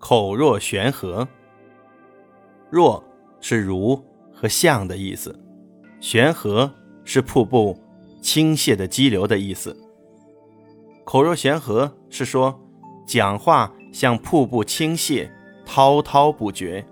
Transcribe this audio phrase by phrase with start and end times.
[0.00, 1.28] 口若悬河。
[2.68, 3.04] 若
[3.40, 4.02] 是如
[4.32, 5.38] 和像的意思，
[6.00, 6.72] 悬河
[7.04, 7.78] 是瀑布
[8.20, 9.76] 倾泻的激流的意思。
[11.04, 12.58] 口若悬河是说
[13.06, 15.28] 讲话像瀑布倾泻，
[15.66, 16.84] 滔滔不绝，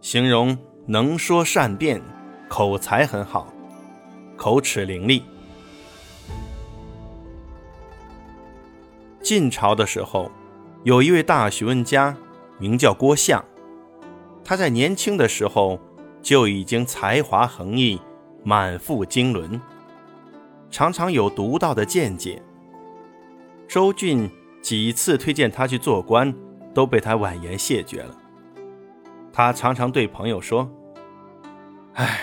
[0.00, 0.56] 形容
[0.86, 2.00] 能说善辩，
[2.48, 3.52] 口才很好，
[4.36, 5.22] 口齿伶俐。
[9.20, 10.30] 晋朝的时候，
[10.84, 12.14] 有一位大学问家，
[12.58, 13.42] 名叫郭象。
[14.44, 15.80] 他在年轻的时候
[16.20, 17.98] 就已经才华横溢，
[18.42, 19.58] 满腹经纶，
[20.70, 22.42] 常常有独到的见解。
[23.66, 24.30] 周俊
[24.60, 26.34] 几次推荐他去做官，
[26.74, 28.14] 都被他婉言谢绝了。
[29.32, 30.70] 他常常对朋友说
[31.94, 32.20] ：“唉，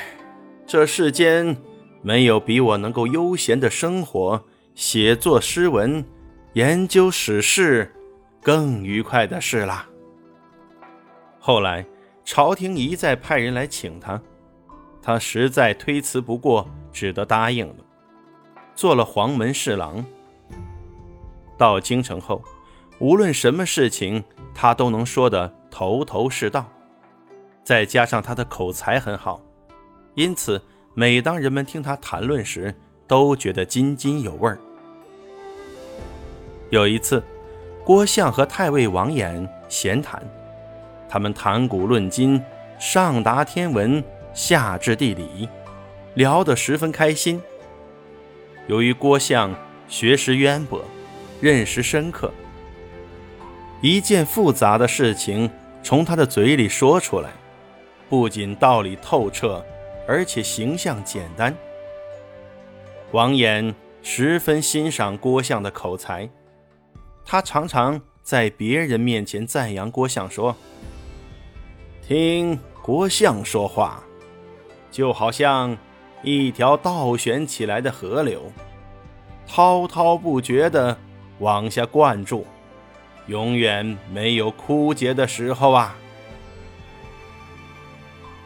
[0.67, 1.57] 这世间
[2.03, 4.43] 没有比我能够悠闲的生活、
[4.75, 6.05] 写作诗文。”
[6.53, 7.93] 研究史事，
[8.41, 9.88] 更愉快的事啦。
[11.39, 11.86] 后来，
[12.25, 14.22] 朝廷一再派人来请他，
[15.02, 17.75] 他实在推辞不过，只得答应了，
[18.75, 20.03] 做了黄门侍郎。
[21.58, 22.42] 到京城后，
[23.00, 26.66] 无论什么事情，他都能说得头头是道，
[27.64, 29.39] 再加上他的口才很好，
[30.16, 30.59] 因此
[30.95, 32.73] 每当人们听他谈论时，
[33.08, 34.58] 都觉得津津有味儿。
[36.70, 37.22] 有一次，
[37.83, 40.21] 郭象和太尉王衍闲谈，
[41.09, 42.41] 他们谈古论今，
[42.79, 45.49] 上达天文，下至地理，
[46.13, 47.41] 聊得十分开心。
[48.67, 49.53] 由于郭象
[49.87, 50.79] 学识渊博，
[51.41, 52.31] 认识深刻，
[53.81, 55.49] 一件复杂的事情
[55.81, 57.31] 从他的嘴里说出来，
[58.07, 59.65] 不仅道理透彻，
[60.07, 61.53] 而且形象简单。
[63.11, 66.29] 王衍十分欣赏郭象的口才。
[67.25, 70.55] 他常常在别人面前赞扬郭相，说
[72.05, 74.03] ：“听郭相说话，
[74.92, 75.77] 就好像
[76.23, 78.52] 一条倒悬起来的河流，
[79.48, 80.98] 滔滔不绝地
[81.39, 82.45] 往下灌注，
[83.27, 85.95] 永远没有枯竭的时候啊。”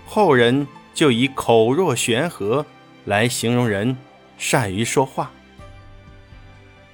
[0.05, 2.65] 后人就以“口若悬河”
[3.05, 3.97] 来形容人
[4.37, 5.31] 善于说话，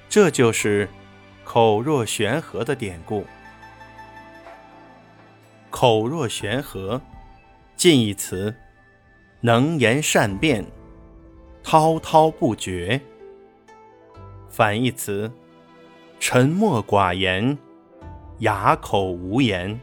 [0.08, 0.88] 这就是。
[1.44, 3.26] 口若悬河的典故。
[5.70, 7.00] 口若悬河，
[7.76, 8.54] 近义词：
[9.40, 10.64] 能言善辩，
[11.62, 13.00] 滔滔不绝；
[14.48, 15.32] 反义词：
[16.20, 17.56] 沉默寡言，
[18.38, 19.80] 哑口无言。